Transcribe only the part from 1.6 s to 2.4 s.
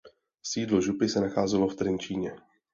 v Trenčíně.